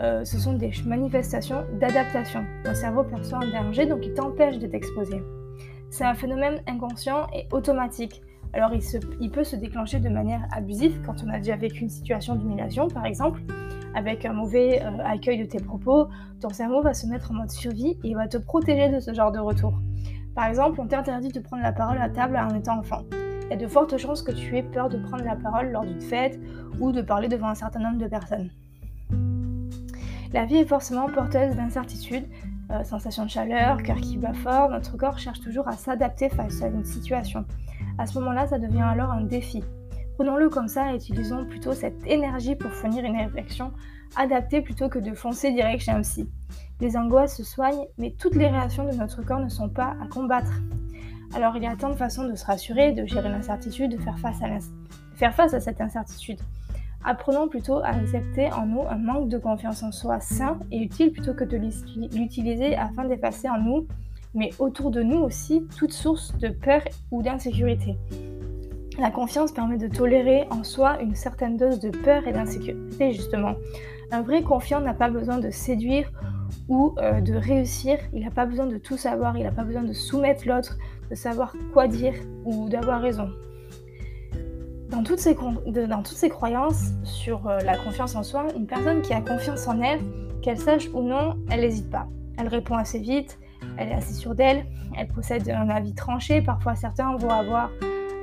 euh, 0.00 0.24
ce 0.24 0.38
sont 0.38 0.54
des 0.54 0.72
manifestations 0.84 1.64
d'adaptation. 1.78 2.44
Ton 2.64 2.74
cerveau 2.74 3.04
perçoit 3.04 3.38
un 3.38 3.50
danger, 3.50 3.86
donc 3.86 4.04
il 4.04 4.12
t'empêche 4.12 4.58
de 4.58 4.66
t'exposer. 4.66 5.22
C'est 5.88 6.04
un 6.04 6.14
phénomène 6.14 6.60
inconscient 6.66 7.28
et 7.32 7.46
automatique. 7.52 8.22
Alors 8.52 8.72
il, 9.20 9.30
peut 9.30 9.44
se 9.44 9.54
déclencher 9.54 10.00
de 10.00 10.08
manière 10.08 10.42
abusive 10.52 11.00
quand 11.06 11.22
on 11.24 11.28
a 11.28 11.38
déjà 11.38 11.54
vécu 11.54 11.82
une 11.82 11.88
situation 11.88 12.34
d'humiliation, 12.34 12.88
par 12.88 13.06
exemple, 13.06 13.40
avec 13.94 14.24
un 14.24 14.32
mauvais 14.32 14.82
euh, 14.82 15.04
accueil 15.04 15.38
de 15.38 15.44
tes 15.44 15.58
propos, 15.58 16.08
ton 16.40 16.50
cerveau 16.50 16.82
va 16.82 16.94
se 16.94 17.06
mettre 17.06 17.30
en 17.30 17.34
mode 17.34 17.50
survie 17.50 17.98
et 18.04 18.14
va 18.14 18.28
te 18.28 18.36
protéger 18.36 18.88
de 18.88 19.00
ce 19.00 19.12
genre 19.12 19.32
de 19.32 19.38
retour. 19.38 19.74
Par 20.34 20.46
exemple, 20.46 20.80
on 20.80 20.86
t'interdit 20.86 21.28
de 21.28 21.40
prendre 21.40 21.62
la 21.62 21.72
parole 21.72 21.98
à 21.98 22.08
table 22.08 22.36
en 22.36 22.54
étant 22.54 22.78
enfant. 22.78 23.02
Il 23.12 23.50
y 23.50 23.52
a 23.54 23.56
de 23.56 23.66
fortes 23.66 23.96
chances 23.98 24.22
que 24.22 24.30
tu 24.30 24.56
aies 24.56 24.62
peur 24.62 24.88
de 24.88 24.98
prendre 24.98 25.24
la 25.24 25.34
parole 25.34 25.72
lors 25.72 25.84
d'une 25.84 26.00
fête 26.00 26.38
ou 26.78 26.92
de 26.92 27.02
parler 27.02 27.28
devant 27.28 27.48
un 27.48 27.54
certain 27.54 27.80
nombre 27.80 27.98
de 27.98 28.06
personnes. 28.06 28.50
La 30.32 30.44
vie 30.44 30.58
est 30.58 30.66
forcément 30.66 31.08
porteuse 31.08 31.56
d'incertitudes, 31.56 32.26
euh, 32.70 32.84
sensation 32.84 33.24
de 33.24 33.30
chaleur, 33.30 33.82
cœur 33.82 33.96
qui 33.96 34.16
bat 34.16 34.32
fort, 34.32 34.70
notre 34.70 34.96
corps 34.96 35.18
cherche 35.18 35.40
toujours 35.40 35.66
à 35.66 35.72
s'adapter 35.72 36.28
face 36.28 36.62
à 36.62 36.68
une 36.68 36.84
situation. 36.84 37.44
À 37.98 38.06
ce 38.06 38.16
moment-là, 38.20 38.46
ça 38.46 38.60
devient 38.60 38.82
alors 38.82 39.10
un 39.10 39.22
défi. 39.22 39.64
Prenons-le 40.20 40.50
comme 40.50 40.68
ça 40.68 40.92
et 40.92 40.96
utilisons 40.96 41.46
plutôt 41.46 41.72
cette 41.72 42.06
énergie 42.06 42.54
pour 42.54 42.70
fournir 42.70 43.06
une 43.06 43.16
réflexion 43.16 43.72
adaptée 44.16 44.60
plutôt 44.60 44.90
que 44.90 44.98
de 44.98 45.14
foncer 45.14 45.50
direct 45.50 45.82
chez 45.82 45.92
un 45.92 46.02
psy. 46.02 46.28
Les 46.82 46.94
angoisses 46.98 47.38
se 47.38 47.42
soignent, 47.42 47.86
mais 47.96 48.14
toutes 48.18 48.34
les 48.34 48.48
réactions 48.48 48.84
de 48.84 48.94
notre 48.94 49.22
corps 49.22 49.40
ne 49.40 49.48
sont 49.48 49.70
pas 49.70 49.96
à 49.98 50.06
combattre. 50.08 50.52
Alors 51.34 51.56
il 51.56 51.62
y 51.62 51.66
a 51.66 51.74
tant 51.74 51.88
de 51.88 51.94
façons 51.94 52.24
de 52.24 52.34
se 52.34 52.44
rassurer, 52.44 52.92
de 52.92 53.06
gérer 53.06 53.30
l'incertitude, 53.30 53.92
de 53.92 53.96
faire 53.96 54.18
face 54.18 54.42
à, 54.42 54.48
faire 55.14 55.34
face 55.34 55.54
à 55.54 55.60
cette 55.60 55.80
incertitude. 55.80 56.40
Apprenons 57.02 57.48
plutôt 57.48 57.78
à 57.78 57.86
accepter 57.86 58.52
en 58.52 58.66
nous 58.66 58.82
un 58.90 58.98
manque 58.98 59.30
de 59.30 59.38
confiance 59.38 59.82
en 59.82 59.90
soi 59.90 60.20
sain 60.20 60.58
et 60.70 60.82
utile 60.82 61.12
plutôt 61.12 61.32
que 61.32 61.44
de 61.44 61.56
l'utiliser 61.56 62.76
afin 62.76 63.06
d'effacer 63.06 63.48
en 63.48 63.58
nous, 63.58 63.86
mais 64.34 64.50
autour 64.58 64.90
de 64.90 65.02
nous 65.02 65.20
aussi, 65.20 65.66
toute 65.78 65.94
source 65.94 66.36
de 66.36 66.48
peur 66.48 66.82
ou 67.10 67.22
d'insécurité. 67.22 67.96
La 68.98 69.10
confiance 69.10 69.52
permet 69.52 69.78
de 69.78 69.88
tolérer 69.88 70.46
en 70.50 70.64
soi 70.64 71.00
une 71.00 71.14
certaine 71.14 71.56
dose 71.56 71.78
de 71.80 71.90
peur 71.90 72.26
et 72.26 72.32
d'insécurité, 72.32 73.12
justement. 73.12 73.54
Un 74.10 74.22
vrai 74.22 74.42
confiant 74.42 74.80
n'a 74.80 74.94
pas 74.94 75.08
besoin 75.08 75.38
de 75.38 75.50
séduire 75.50 76.10
ou 76.68 76.94
euh, 76.98 77.20
de 77.20 77.34
réussir, 77.34 77.98
il 78.12 78.24
n'a 78.24 78.30
pas 78.30 78.46
besoin 78.46 78.66
de 78.66 78.76
tout 78.76 78.96
savoir, 78.96 79.36
il 79.36 79.44
n'a 79.44 79.52
pas 79.52 79.62
besoin 79.62 79.82
de 79.82 79.92
soumettre 79.92 80.46
l'autre, 80.46 80.76
de 81.08 81.14
savoir 81.14 81.54
quoi 81.72 81.86
dire 81.86 82.14
ou 82.44 82.68
d'avoir 82.68 83.00
raison. 83.00 83.28
Dans 84.88 85.04
toutes, 85.04 85.20
ces 85.20 85.34
dans 85.34 86.02
toutes 86.02 86.16
ces 86.16 86.28
croyances 86.28 86.90
sur 87.04 87.46
euh, 87.46 87.58
la 87.60 87.76
confiance 87.76 88.16
en 88.16 88.24
soi, 88.24 88.46
une 88.56 88.66
personne 88.66 89.02
qui 89.02 89.12
a 89.12 89.20
confiance 89.20 89.68
en 89.68 89.80
elle, 89.80 90.00
qu'elle 90.42 90.58
sache 90.58 90.88
ou 90.92 91.02
non, 91.02 91.36
elle 91.48 91.60
n'hésite 91.60 91.90
pas. 91.90 92.08
Elle 92.38 92.48
répond 92.48 92.74
assez 92.74 92.98
vite, 92.98 93.38
elle 93.76 93.90
est 93.90 93.94
assez 93.94 94.14
sûre 94.14 94.34
d'elle, 94.34 94.66
elle 94.98 95.06
possède 95.06 95.48
un 95.48 95.68
avis 95.68 95.94
tranché, 95.94 96.42
parfois 96.42 96.74
certains 96.74 97.16
vont 97.16 97.30
avoir 97.30 97.70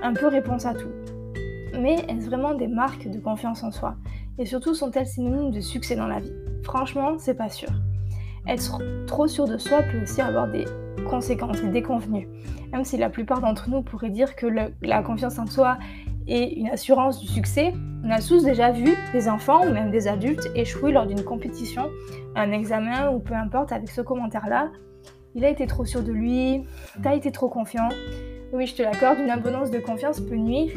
un 0.02 0.14
peu 0.14 0.28
réponse 0.28 0.66
à 0.66 0.74
tout. 0.74 0.92
Mais 1.80 1.96
est-ce 2.08 2.28
vraiment 2.28 2.54
des 2.54 2.68
marques 2.68 3.08
de 3.08 3.20
confiance 3.20 3.64
en 3.64 3.72
soi? 3.72 3.96
Et 4.40 4.46
surtout, 4.46 4.74
sont-elles 4.74 5.08
synonymes 5.08 5.52
de 5.52 5.60
succès 5.60 5.96
dans 5.96 6.08
la 6.08 6.20
vie? 6.20 6.34
Franchement, 6.64 7.18
c'est 7.18 7.36
pas 7.36 7.50
sûr. 7.50 7.70
Être 8.48 8.82
trop 9.06 9.28
sûr 9.28 9.46
de 9.46 9.58
soi 9.58 9.82
peut 9.84 10.02
aussi 10.02 10.22
avoir 10.22 10.50
des 10.50 10.66
conséquences, 11.10 11.62
des 11.62 11.70
déconvenues. 11.70 12.28
Même 12.72 12.84
si 12.84 12.98
la 12.98 13.10
plupart 13.10 13.42
d'entre 13.42 13.70
nous 13.70 13.82
pourraient 13.82 14.10
dire 14.10 14.36
que 14.36 14.48
la 14.82 15.04
confiance 15.04 15.40
en 15.40 15.48
soi 15.48 15.78
et 16.28 16.60
une 16.60 16.70
assurance 16.70 17.20
du 17.20 17.28
succès, 17.28 17.74
on 18.04 18.10
a 18.10 18.22
tous 18.22 18.44
déjà 18.44 18.72
vu 18.72 18.96
des 19.14 19.28
enfants 19.28 19.66
ou 19.66 19.72
même 19.72 19.92
des 19.92 20.08
adultes 20.08 20.50
échouer 20.56 20.92
lors 20.92 21.08
d'une 21.08 21.24
compétition, 21.24 21.90
un 22.36 22.52
examen 22.52 23.10
ou 23.10 23.20
peu 23.20 23.34
importe 23.34 23.72
avec 23.72 23.90
ce 23.90 24.02
commentaire-là. 24.02 24.70
Il 25.36 25.46
a 25.46 25.50
été 25.50 25.68
trop 25.68 25.86
sûr 25.86 26.04
de 26.04 26.12
lui, 26.12 26.64
t'as 27.04 27.16
été 27.16 27.32
trop 27.32 27.50
confiant. 27.50 27.90
Oui, 28.54 28.66
je 28.66 28.76
te 28.76 28.82
l'accorde, 28.82 29.20
une 29.20 29.30
abondance 29.30 29.72
de 29.72 29.80
confiance 29.80 30.22
peut 30.22 30.36
nuire 30.36 30.72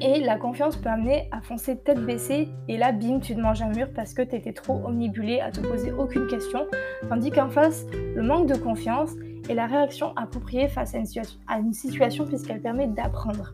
et 0.00 0.20
la 0.20 0.36
confiance 0.36 0.76
peut 0.76 0.88
amener 0.88 1.28
à 1.30 1.42
foncer 1.42 1.76
tête 1.76 2.00
baissée 2.04 2.48
et 2.68 2.78
là, 2.78 2.92
bim, 2.92 3.20
tu 3.20 3.34
te 3.34 3.40
manges 3.40 3.62
un 3.62 3.68
mur 3.68 3.88
parce 3.94 4.14
que 4.14 4.22
tu 4.22 4.34
étais 4.34 4.52
trop 4.52 4.80
omnibulé 4.84 5.40
à 5.40 5.50
te 5.50 5.60
poser 5.60 5.92
aucune 5.92 6.26
question. 6.26 6.66
Tandis 7.08 7.30
qu'en 7.30 7.50
face, 7.50 7.84
le 7.92 8.22
manque 8.22 8.48
de 8.48 8.56
confiance 8.56 9.10
est 9.48 9.54
la 9.54 9.66
réaction 9.66 10.16
appropriée 10.16 10.68
face 10.68 10.94
à 10.94 11.58
une, 11.58 11.72
situation 11.74 12.26
puisqu'elle 12.26 12.62
permet 12.62 12.86
d'apprendre. 12.86 13.52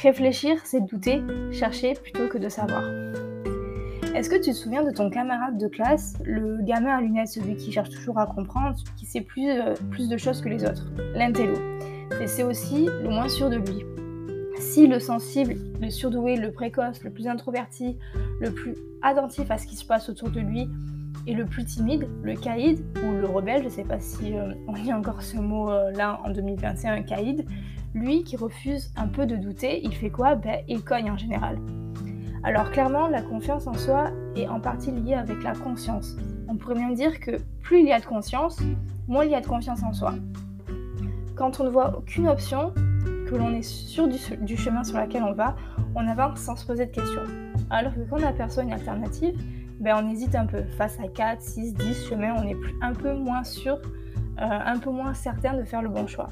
Réfléchir, 0.00 0.58
c'est 0.64 0.80
douter, 0.80 1.22
chercher 1.52 1.92
plutôt 1.92 2.26
que 2.28 2.38
de 2.38 2.48
savoir. 2.48 2.82
Est-ce 4.14 4.30
que 4.30 4.36
tu 4.36 4.52
te 4.52 4.56
souviens 4.56 4.82
de 4.82 4.90
ton 4.90 5.10
camarade 5.10 5.58
de 5.58 5.68
classe, 5.68 6.14
le 6.24 6.62
gamin 6.62 6.96
à 6.96 7.00
lunettes, 7.02 7.28
celui 7.28 7.56
qui 7.56 7.70
cherche 7.70 7.90
toujours 7.90 8.18
à 8.18 8.26
comprendre, 8.26 8.76
qui 8.96 9.04
sait 9.04 9.20
plus, 9.20 9.50
euh, 9.50 9.74
plus 9.90 10.08
de 10.08 10.16
choses 10.16 10.40
que 10.40 10.48
les 10.48 10.64
autres? 10.64 10.86
L'intello. 11.14 11.75
Et 12.20 12.26
c'est 12.26 12.42
aussi 12.42 12.86
le 12.86 13.08
moins 13.08 13.28
sûr 13.28 13.50
de 13.50 13.56
lui. 13.56 13.84
Si 14.58 14.86
le 14.86 14.98
sensible, 15.00 15.56
le 15.80 15.90
surdoué, 15.90 16.36
le 16.36 16.50
précoce, 16.50 17.02
le 17.04 17.10
plus 17.10 17.28
introverti, 17.28 17.98
le 18.40 18.50
plus 18.50 18.74
attentif 19.02 19.50
à 19.50 19.58
ce 19.58 19.66
qui 19.66 19.76
se 19.76 19.84
passe 19.84 20.08
autour 20.08 20.30
de 20.30 20.40
lui, 20.40 20.68
et 21.26 21.34
le 21.34 21.44
plus 21.44 21.64
timide, 21.64 22.08
le 22.22 22.34
caïd 22.34 22.84
ou 23.04 23.12
le 23.12 23.26
rebelle, 23.26 23.60
je 23.60 23.66
ne 23.66 23.70
sais 23.70 23.84
pas 23.84 24.00
si 24.00 24.34
euh, 24.34 24.52
on 24.68 24.74
lit 24.74 24.92
encore 24.92 25.22
ce 25.22 25.36
mot 25.36 25.70
là 25.70 26.20
en 26.24 26.30
2021, 26.30 27.02
caïd, 27.02 27.44
lui 27.94 28.22
qui 28.24 28.36
refuse 28.36 28.92
un 28.96 29.08
peu 29.08 29.26
de 29.26 29.36
douter, 29.36 29.80
il 29.82 29.94
fait 29.94 30.10
quoi? 30.10 30.34
Ben, 30.36 30.60
Il 30.68 30.82
cogne 30.82 31.10
en 31.10 31.16
général. 31.16 31.58
Alors 32.44 32.70
clairement, 32.70 33.08
la 33.08 33.22
confiance 33.22 33.66
en 33.66 33.74
soi 33.74 34.10
est 34.36 34.46
en 34.46 34.60
partie 34.60 34.92
liée 34.92 35.14
avec 35.14 35.42
la 35.42 35.52
conscience. 35.52 36.16
On 36.48 36.56
pourrait 36.56 36.76
même 36.76 36.94
dire 36.94 37.18
que 37.18 37.32
plus 37.62 37.80
il 37.80 37.86
y 37.86 37.92
a 37.92 37.98
de 37.98 38.04
conscience, 38.04 38.60
moins 39.08 39.24
il 39.24 39.32
y 39.32 39.34
a 39.34 39.40
de 39.40 39.46
confiance 39.46 39.82
en 39.82 39.92
soi. 39.92 40.14
Quand 41.36 41.60
on 41.60 41.64
ne 41.64 41.68
voit 41.68 41.94
aucune 41.98 42.28
option, 42.28 42.72
que 43.28 43.34
l'on 43.34 43.52
est 43.52 43.62
sûr 43.62 44.08
du, 44.08 44.56
chemin 44.56 44.84
sur 44.84 44.98
lequel 44.98 45.22
on 45.22 45.32
va, 45.32 45.54
on 45.94 46.08
avance 46.08 46.40
sans 46.40 46.56
se 46.56 46.66
poser 46.66 46.86
de 46.86 46.92
questions. 46.92 47.24
Alors 47.68 47.94
que 47.94 48.00
quand 48.08 48.16
on 48.18 48.26
aperçoit 48.26 48.62
une 48.62 48.72
alternative, 48.72 49.38
ben 49.78 50.02
on 50.02 50.08
hésite 50.08 50.34
un 50.34 50.46
peu. 50.46 50.62
Face 50.78 50.98
à 50.98 51.08
4, 51.08 51.42
6, 51.42 51.74
10 51.74 52.08
chemins, 52.08 52.34
on 52.38 52.48
est 52.48 52.56
un 52.80 52.94
peu 52.94 53.12
moins 53.12 53.44
sûr, 53.44 53.74
euh, 53.74 53.80
un 54.40 54.78
peu 54.78 54.90
moins 54.90 55.12
certain 55.12 55.54
de 55.54 55.64
faire 55.64 55.82
le 55.82 55.90
bon 55.90 56.06
choix. 56.06 56.30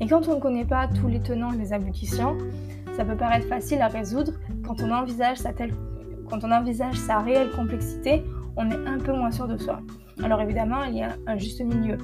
Et 0.00 0.08
quand 0.08 0.26
on 0.26 0.34
ne 0.34 0.40
connaît 0.40 0.64
pas 0.64 0.88
tous 0.88 1.06
les 1.06 1.20
tenants 1.20 1.52
et 1.52 1.58
les 1.58 1.72
aboutissants, 1.72 2.36
ça 2.96 3.04
peut 3.04 3.16
paraître 3.16 3.46
facile 3.46 3.82
à 3.82 3.86
résoudre. 3.86 4.32
Quand 4.66 4.82
on 4.82 4.90
envisage 4.90 5.36
sa, 5.36 5.52
quand 5.52 6.42
on 6.42 6.50
envisage 6.50 6.96
sa 6.96 7.20
réelle 7.20 7.52
complexité, 7.52 8.24
on 8.56 8.68
est 8.68 8.88
un 8.88 8.98
peu 8.98 9.12
moins 9.12 9.30
sûr 9.30 9.46
de 9.46 9.56
soi. 9.56 9.80
Alors 10.22 10.40
évidemment, 10.40 10.84
il 10.84 10.96
y 10.96 11.02
a 11.02 11.16
un 11.26 11.36
juste 11.36 11.60
milieu. 11.62 11.96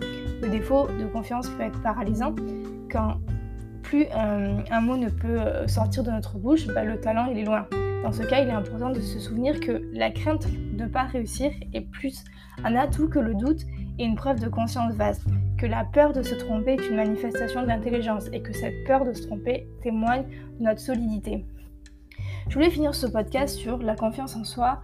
Le 0.42 0.48
défaut 0.48 0.86
de 0.86 1.06
confiance 1.06 1.48
peut 1.48 1.62
être 1.62 1.80
paralysant. 1.82 2.34
Quand 2.90 3.18
plus 3.82 4.06
euh, 4.16 4.60
un 4.70 4.80
mot 4.80 4.96
ne 4.96 5.08
peut 5.08 5.40
euh, 5.40 5.68
sortir 5.68 6.02
de 6.02 6.10
notre 6.10 6.38
bouche, 6.38 6.66
bah, 6.68 6.84
le 6.84 7.00
talent 7.00 7.26
il 7.26 7.38
est 7.38 7.44
loin. 7.44 7.66
Dans 8.02 8.12
ce 8.12 8.22
cas, 8.22 8.42
il 8.42 8.48
est 8.48 8.52
important 8.52 8.90
de 8.90 9.00
se 9.00 9.18
souvenir 9.18 9.58
que 9.60 9.82
la 9.92 10.10
crainte 10.10 10.46
de 10.46 10.84
ne 10.84 10.88
pas 10.88 11.04
réussir 11.04 11.50
est 11.72 11.80
plus 11.80 12.24
un 12.64 12.76
atout 12.76 13.08
que 13.08 13.18
le 13.18 13.34
doute 13.34 13.62
et 13.98 14.04
une 14.04 14.14
preuve 14.14 14.40
de 14.40 14.48
conscience 14.48 14.94
vaste. 14.94 15.26
que 15.58 15.66
la 15.66 15.84
peur 15.84 16.12
de 16.12 16.22
se 16.22 16.34
tromper 16.34 16.72
est 16.72 16.88
une 16.88 16.96
manifestation 16.96 17.64
d'intelligence 17.64 18.26
et 18.32 18.42
que 18.42 18.52
cette 18.52 18.84
peur 18.86 19.06
de 19.06 19.14
se 19.14 19.26
tromper 19.26 19.66
témoigne 19.82 20.24
de 20.58 20.64
notre 20.64 20.80
solidité. 20.80 21.46
Je 22.48 22.54
voulais 22.54 22.70
finir 22.70 22.94
ce 22.94 23.06
podcast 23.06 23.56
sur 23.56 23.78
la 23.78 23.96
confiance 23.96 24.36
en 24.36 24.44
soi 24.44 24.82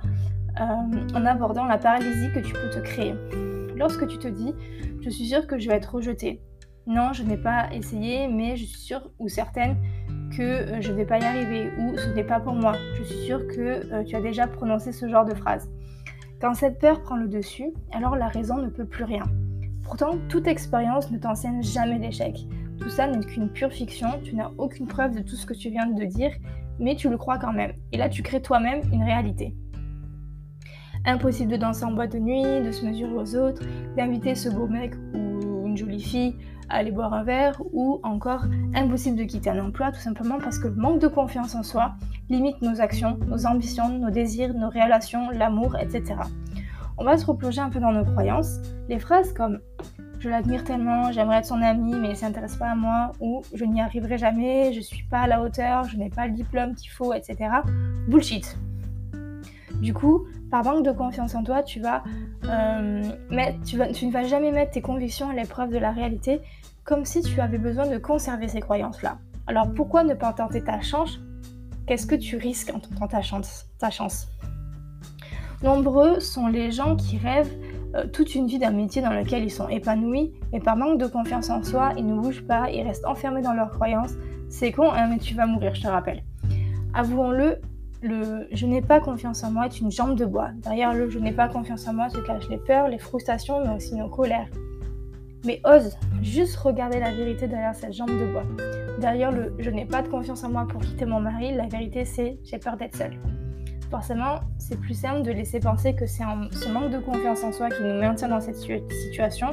en 0.58 1.26
abordant 1.26 1.64
la 1.64 1.78
paralysie 1.78 2.32
que 2.32 2.40
tu 2.40 2.52
peux 2.52 2.70
te 2.70 2.80
créer. 2.80 3.14
Lorsque 3.76 4.06
tu 4.06 4.18
te 4.18 4.28
dis, 4.28 4.54
je 5.00 5.10
suis 5.10 5.26
sûre 5.26 5.46
que 5.46 5.58
je 5.58 5.68
vais 5.68 5.76
être 5.76 5.94
rejetée. 5.94 6.40
Non, 6.86 7.12
je 7.12 7.22
n'ai 7.22 7.36
pas 7.36 7.72
essayé, 7.72 8.26
mais 8.28 8.56
je 8.56 8.64
suis 8.64 8.80
sûre 8.80 9.10
ou 9.18 9.28
certaine 9.28 9.76
que 10.36 10.42
euh, 10.42 10.80
je 10.80 10.90
ne 10.90 10.96
vais 10.96 11.04
pas 11.04 11.18
y 11.18 11.24
arriver 11.24 11.70
ou 11.78 11.96
ce 11.96 12.08
n'est 12.08 12.24
pas 12.24 12.40
pour 12.40 12.54
moi. 12.54 12.74
Je 12.96 13.04
suis 13.04 13.26
sûre 13.26 13.46
que 13.48 13.92
euh, 13.92 14.04
tu 14.04 14.16
as 14.16 14.20
déjà 14.20 14.46
prononcé 14.46 14.90
ce 14.90 15.08
genre 15.08 15.24
de 15.24 15.34
phrase. 15.34 15.70
Quand 16.40 16.54
cette 16.54 16.80
peur 16.80 17.02
prend 17.02 17.16
le 17.16 17.28
dessus, 17.28 17.72
alors 17.92 18.16
la 18.16 18.26
raison 18.26 18.56
ne 18.56 18.68
peut 18.68 18.86
plus 18.86 19.04
rien. 19.04 19.24
Pourtant, 19.84 20.18
toute 20.28 20.48
expérience 20.48 21.10
ne 21.10 21.18
t'enseigne 21.18 21.62
jamais 21.62 21.98
l'échec. 21.98 22.36
Tout 22.80 22.88
ça 22.88 23.06
n'est 23.06 23.24
qu'une 23.24 23.48
pure 23.48 23.72
fiction, 23.72 24.08
tu 24.24 24.34
n'as 24.34 24.50
aucune 24.58 24.88
preuve 24.88 25.14
de 25.14 25.22
tout 25.22 25.36
ce 25.36 25.46
que 25.46 25.54
tu 25.54 25.70
viens 25.70 25.86
de 25.86 26.04
dire, 26.04 26.32
mais 26.80 26.96
tu 26.96 27.08
le 27.08 27.16
crois 27.16 27.38
quand 27.38 27.52
même. 27.52 27.74
Et 27.92 27.96
là, 27.96 28.08
tu 28.08 28.22
crées 28.22 28.42
toi-même 28.42 28.80
une 28.92 29.04
réalité. 29.04 29.54
Impossible 31.04 31.52
de 31.52 31.56
danser 31.56 31.84
en 31.84 31.92
boîte 31.92 32.12
de 32.12 32.18
nuit, 32.18 32.42
de 32.64 32.70
se 32.70 32.84
mesurer 32.86 33.12
aux 33.12 33.36
autres, 33.36 33.62
d'inviter 33.96 34.34
ce 34.34 34.48
beau 34.48 34.66
mec 34.66 34.94
ou 35.14 35.66
une 35.66 35.76
jolie 35.76 36.02
fille 36.02 36.36
à 36.68 36.76
aller 36.76 36.90
boire 36.90 37.12
un 37.12 37.24
verre, 37.24 37.60
ou 37.72 38.00
encore 38.02 38.44
impossible 38.74 39.16
de 39.16 39.24
quitter 39.24 39.50
un 39.50 39.58
emploi 39.58 39.92
tout 39.92 40.00
simplement 40.00 40.38
parce 40.38 40.58
que 40.58 40.68
le 40.68 40.74
manque 40.74 41.00
de 41.00 41.08
confiance 41.08 41.54
en 41.54 41.62
soi 41.62 41.92
limite 42.30 42.62
nos 42.62 42.80
actions, 42.80 43.18
nos 43.26 43.46
ambitions, 43.46 43.88
nos 43.88 44.10
désirs, 44.10 44.54
nos 44.54 44.70
relations, 44.70 45.28
l'amour, 45.30 45.76
etc 45.76 46.16
on 46.98 47.04
va 47.04 47.16
se 47.16 47.26
replonger 47.26 47.60
un 47.60 47.70
peu 47.70 47.80
dans 47.80 47.92
nos 47.92 48.04
croyances. 48.04 48.60
Les 48.88 48.98
phrases 48.98 49.32
comme 49.32 49.58
je 50.20 50.28
l'admire 50.28 50.62
tellement, 50.62 51.10
j'aimerais 51.10 51.38
être 51.38 51.46
son 51.46 51.60
ami, 51.60 51.94
mais 51.96 52.10
il 52.10 52.16
s'intéresse 52.16 52.54
pas 52.54 52.70
à 52.70 52.74
moi, 52.76 53.10
ou 53.18 53.42
je 53.54 53.64
n'y 53.64 53.80
arriverai 53.80 54.18
jamais, 54.18 54.72
je 54.72 54.80
suis 54.80 55.02
pas 55.04 55.22
à 55.22 55.26
la 55.26 55.42
hauteur, 55.42 55.82
je 55.88 55.96
n'ai 55.96 56.10
pas 56.10 56.28
le 56.28 56.32
diplôme 56.32 56.76
qu'il 56.76 56.90
faut, 56.90 57.12
etc. 57.12 57.50
Bullshit. 58.06 58.56
Du 59.80 59.92
coup, 59.92 60.26
par 60.52 60.64
manque 60.64 60.84
de 60.84 60.92
confiance 60.92 61.34
en 61.34 61.42
toi, 61.42 61.62
tu 61.62 61.80
vas, 61.80 62.04
euh, 62.44 63.02
tu, 63.64 63.78
vas 63.78 63.88
tu 63.88 64.06
ne 64.06 64.12
vas 64.12 64.24
jamais 64.24 64.52
mettre 64.52 64.72
tes 64.72 64.82
convictions 64.82 65.30
à 65.30 65.32
l'épreuve 65.32 65.70
de 65.70 65.78
la 65.78 65.92
réalité, 65.92 66.42
comme 66.84 67.06
si 67.06 67.22
tu 67.22 67.40
avais 67.40 67.56
besoin 67.56 67.86
de 67.86 67.96
conserver 67.96 68.48
ces 68.48 68.60
croyances-là. 68.60 69.16
Alors 69.46 69.72
pourquoi 69.72 70.04
ne 70.04 70.12
pas 70.12 70.34
tenter 70.34 70.62
ta 70.62 70.82
chance? 70.82 71.20
Qu'est-ce 71.86 72.06
que 72.06 72.14
tu 72.14 72.36
risques 72.36 72.70
en 72.74 72.80
tentant 72.80 73.08
ta 73.08 73.22
chance, 73.22 73.64
ta 73.78 73.88
chance? 73.88 74.28
Nombreux 75.62 76.20
sont 76.20 76.48
les 76.48 76.70
gens 76.70 76.96
qui 76.96 77.16
rêvent 77.16 77.56
euh, 77.94 78.06
toute 78.06 78.34
une 78.34 78.46
vie 78.46 78.58
d'un 78.58 78.72
métier 78.72 79.00
dans 79.00 79.14
lequel 79.14 79.44
ils 79.44 79.50
sont 79.50 79.70
épanouis, 79.70 80.34
mais 80.52 80.60
par 80.60 80.76
manque 80.76 81.00
de 81.00 81.06
confiance 81.06 81.48
en 81.48 81.62
soi, 81.62 81.94
ils 81.96 82.04
ne 82.04 82.14
bougent 82.14 82.46
pas, 82.46 82.68
ils 82.70 82.82
restent 82.82 83.06
enfermés 83.06 83.40
dans 83.40 83.54
leurs 83.54 83.70
croyances. 83.70 84.12
C'est 84.50 84.70
con, 84.70 84.92
hein, 84.92 85.06
mais 85.08 85.18
tu 85.18 85.34
vas 85.34 85.46
mourir, 85.46 85.74
je 85.74 85.80
te 85.80 85.88
rappelle. 85.88 86.22
Avouons-le, 86.92 87.58
le 88.02 88.48
je 88.52 88.66
n'ai 88.66 88.82
pas 88.82 89.00
confiance 89.00 89.44
en 89.44 89.52
moi 89.52 89.66
est 89.66 89.80
une 89.80 89.90
jambe 89.90 90.16
de 90.16 90.24
bois. 90.24 90.50
Derrière 90.56 90.92
le 90.92 91.08
je 91.08 91.18
n'ai 91.18 91.32
pas 91.32 91.48
confiance 91.48 91.86
en 91.88 91.94
moi 91.94 92.08
se 92.08 92.18
cachent 92.18 92.48
les 92.48 92.58
peurs, 92.58 92.88
les 92.88 92.98
frustrations, 92.98 93.64
mais 93.64 93.74
aussi 93.74 93.94
nos 93.94 94.08
colères. 94.08 94.48
Mais 95.44 95.60
ose 95.64 95.96
juste 96.22 96.56
regarder 96.56 97.00
la 97.00 97.12
vérité 97.12 97.48
derrière 97.48 97.74
cette 97.74 97.92
jambe 97.92 98.10
de 98.10 98.32
bois. 98.32 98.44
Derrière 99.00 99.32
le 99.32 99.54
je 99.58 99.70
n'ai 99.70 99.84
pas 99.84 100.02
de 100.02 100.08
confiance 100.08 100.44
en 100.44 100.50
moi 100.50 100.66
pour 100.68 100.80
quitter 100.80 101.06
mon 101.06 101.20
mari, 101.20 101.54
la 101.54 101.66
vérité 101.66 102.04
c'est 102.04 102.38
j'ai 102.44 102.58
peur 102.58 102.76
d'être 102.76 102.96
seule 102.96 103.18
forcément, 103.92 104.40
c'est 104.56 104.80
plus 104.80 104.94
simple 104.94 105.20
de 105.20 105.30
laisser 105.30 105.60
penser 105.60 105.94
que 105.94 106.06
c'est 106.06 106.24
ce 106.52 106.68
manque 106.70 106.90
de 106.90 106.98
confiance 106.98 107.44
en 107.44 107.52
soi 107.52 107.68
qui 107.68 107.82
nous 107.82 108.00
maintient 108.00 108.28
dans 108.28 108.40
cette 108.40 108.56
situation. 108.56 109.50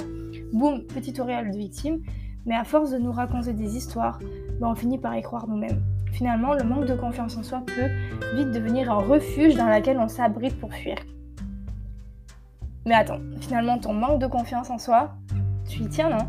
Boum, 0.53 0.83
petit 0.83 1.19
auréole 1.19 1.51
de 1.51 1.57
victime. 1.57 1.99
Mais 2.45 2.55
à 2.55 2.63
force 2.63 2.91
de 2.91 2.97
nous 2.97 3.11
raconter 3.11 3.51
des 3.51 3.75
histoires, 3.75 4.17
ben, 4.61 4.67
on 4.67 4.75
finit 4.75 4.97
par 4.97 5.13
y 5.17 5.21
croire 5.21 5.45
nous-mêmes. 5.45 5.83
Finalement, 6.11 6.53
le 6.53 6.63
manque 6.63 6.85
de 6.85 6.95
confiance 6.95 7.37
en 7.37 7.43
soi 7.43 7.63
peut 7.65 7.89
vite 8.35 8.51
devenir 8.51 8.91
un 8.91 8.97
refuge 8.97 9.55
dans 9.55 9.67
lequel 9.67 9.97
on 9.97 10.07
s'abrite 10.07 10.59
pour 10.59 10.73
fuir. 10.73 10.97
Mais 12.85 12.95
attends, 12.95 13.19
finalement, 13.39 13.77
ton 13.77 13.93
manque 13.93 14.19
de 14.19 14.27
confiance 14.27 14.69
en 14.69 14.77
soi, 14.77 15.13
tu 15.67 15.83
y 15.83 15.87
tiens, 15.87 16.09
non? 16.09 16.27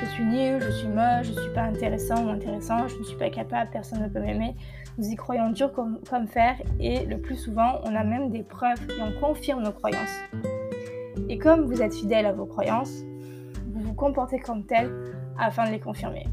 Je 0.00 0.10
suis 0.10 0.24
nul, 0.24 0.60
je 0.60 0.70
suis 0.70 0.88
moche, 0.88 1.26
je 1.26 1.32
suis 1.32 1.54
pas 1.54 1.62
intéressant 1.62 2.26
ou 2.26 2.28
intéressant, 2.28 2.88
je 2.88 2.98
ne 2.98 3.04
suis 3.04 3.16
pas 3.16 3.30
capable, 3.30 3.70
personne 3.70 4.02
ne 4.02 4.08
peut 4.08 4.20
m'aimer 4.20 4.54
nous 4.98 5.08
y 5.08 5.16
croyons 5.16 5.50
dur 5.50 5.72
comme, 5.72 6.00
comme 6.08 6.26
fer 6.26 6.56
et 6.80 7.04
le 7.04 7.18
plus 7.18 7.36
souvent, 7.36 7.80
on 7.84 7.94
a 7.94 8.04
même 8.04 8.30
des 8.30 8.42
preuves 8.42 8.80
et 8.90 9.02
on 9.02 9.20
confirme 9.20 9.62
nos 9.62 9.72
croyances. 9.72 10.20
Et 11.28 11.38
comme 11.38 11.66
vous 11.66 11.82
êtes 11.82 11.94
fidèle 11.94 12.26
à 12.26 12.32
vos 12.32 12.46
croyances, 12.46 13.02
vous 13.72 13.80
vous 13.80 13.94
comportez 13.94 14.38
comme 14.38 14.64
tel 14.64 14.90
afin 15.38 15.66
de 15.66 15.70
les 15.70 15.80
confirmer. 15.80 16.26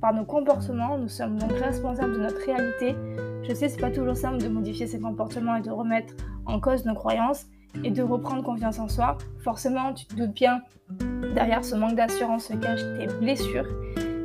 Par 0.00 0.14
nos 0.14 0.24
comportements, 0.24 0.96
nous 0.96 1.08
sommes 1.08 1.38
donc 1.38 1.52
responsables 1.52 2.14
de 2.14 2.20
notre 2.20 2.44
réalité. 2.46 2.96
Je 3.42 3.54
sais, 3.54 3.68
c'est 3.68 3.80
pas 3.80 3.90
toujours 3.90 4.16
simple 4.16 4.38
de 4.38 4.48
modifier 4.48 4.86
ses 4.86 4.98
comportements 4.98 5.56
et 5.56 5.62
de 5.62 5.70
remettre 5.70 6.14
en 6.46 6.58
cause 6.58 6.86
nos 6.86 6.94
croyances 6.94 7.46
et 7.84 7.90
de 7.90 8.02
reprendre 8.02 8.42
confiance 8.42 8.78
en 8.78 8.88
soi. 8.88 9.18
Forcément, 9.44 9.92
tu 9.92 10.06
te 10.06 10.14
doutes 10.14 10.32
bien, 10.32 10.62
derrière 11.34 11.64
ce 11.64 11.74
manque 11.74 11.96
d'assurance 11.96 12.46
se 12.46 12.54
cachent 12.54 12.80
tes 12.98 13.06
blessures 13.18 13.66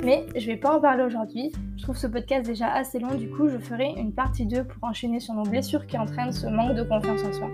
mais 0.06 0.28
je 0.36 0.46
vais 0.46 0.56
pas 0.56 0.78
en 0.78 0.80
parler 0.80 1.04
aujourd'hui. 1.04 1.52
Je 1.78 1.84
trouve 1.84 1.98
ce 1.98 2.08
podcast 2.08 2.46
déjà 2.46 2.72
assez 2.72 3.00
long, 3.00 3.16
du 3.16 3.30
coup 3.30 3.50
je 3.50 3.58
ferai 3.58 3.94
une 3.98 4.14
partie 4.14 4.46
2 4.46 4.64
pour 4.64 4.84
enchaîner 4.84 5.20
sur 5.20 5.34
nos 5.34 5.44
blessures 5.44 5.88
qui 5.88 5.98
entraînent 5.98 6.32
ce 6.32 6.46
manque 6.48 6.76
de 6.76 6.84
confiance 6.84 7.24
en 7.24 7.34
soi. 7.34 7.50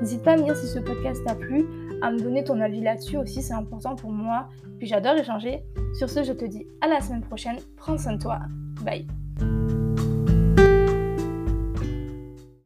N'hésite 0.00 0.22
pas 0.22 0.32
à 0.32 0.36
me 0.36 0.44
dire 0.44 0.56
si 0.56 0.68
ce 0.68 0.78
podcast 0.78 1.20
t'a 1.26 1.34
plu, 1.34 1.66
à 2.00 2.12
me 2.12 2.20
donner 2.20 2.44
ton 2.44 2.60
avis 2.60 2.80
là-dessus 2.80 3.16
aussi, 3.16 3.42
c'est 3.42 3.54
important 3.54 3.96
pour 3.96 4.12
moi. 4.12 4.48
Puis 4.78 4.86
j'adore 4.86 5.16
échanger. 5.16 5.62
Sur 5.98 6.08
ce, 6.08 6.22
je 6.22 6.32
te 6.32 6.44
dis 6.44 6.66
à 6.80 6.86
la 6.86 7.00
semaine 7.00 7.22
prochaine. 7.22 7.56
Prends 7.76 7.98
soin 7.98 8.12
de 8.12 8.22
toi. 8.22 8.38
Bye. 8.84 9.06